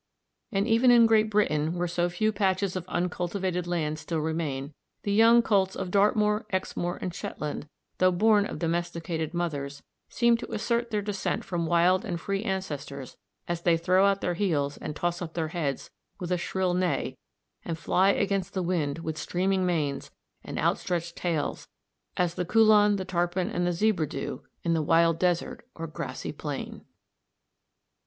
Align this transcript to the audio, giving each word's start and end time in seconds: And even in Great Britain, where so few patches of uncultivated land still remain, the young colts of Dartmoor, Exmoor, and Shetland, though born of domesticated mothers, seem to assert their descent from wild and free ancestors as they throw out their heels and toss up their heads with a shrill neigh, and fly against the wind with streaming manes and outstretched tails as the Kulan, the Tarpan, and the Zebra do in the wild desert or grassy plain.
And 0.51 0.67
even 0.67 0.89
in 0.89 1.05
Great 1.05 1.29
Britain, 1.29 1.75
where 1.75 1.87
so 1.87 2.09
few 2.09 2.31
patches 2.31 2.75
of 2.75 2.87
uncultivated 2.89 3.67
land 3.67 3.99
still 3.99 4.17
remain, 4.17 4.73
the 5.03 5.13
young 5.13 5.43
colts 5.43 5.75
of 5.75 5.91
Dartmoor, 5.91 6.47
Exmoor, 6.49 6.97
and 6.99 7.13
Shetland, 7.13 7.67
though 7.99 8.09
born 8.11 8.47
of 8.47 8.57
domesticated 8.57 9.35
mothers, 9.35 9.83
seem 10.09 10.37
to 10.37 10.51
assert 10.51 10.89
their 10.89 11.03
descent 11.03 11.45
from 11.45 11.67
wild 11.67 12.03
and 12.03 12.19
free 12.19 12.41
ancestors 12.43 13.15
as 13.47 13.61
they 13.61 13.77
throw 13.77 14.03
out 14.07 14.21
their 14.21 14.33
heels 14.33 14.75
and 14.77 14.95
toss 14.95 15.21
up 15.21 15.35
their 15.35 15.49
heads 15.49 15.91
with 16.19 16.31
a 16.31 16.35
shrill 16.39 16.73
neigh, 16.73 17.15
and 17.63 17.77
fly 17.77 18.09
against 18.09 18.55
the 18.55 18.63
wind 18.63 18.97
with 19.03 19.19
streaming 19.19 19.67
manes 19.67 20.09
and 20.43 20.57
outstretched 20.57 21.15
tails 21.15 21.67
as 22.17 22.33
the 22.33 22.43
Kulan, 22.45 22.95
the 22.95 23.05
Tarpan, 23.05 23.51
and 23.51 23.67
the 23.67 23.71
Zebra 23.71 24.07
do 24.09 24.41
in 24.63 24.73
the 24.73 24.81
wild 24.81 25.19
desert 25.19 25.63
or 25.75 25.85
grassy 25.85 26.31
plain. 26.31 26.85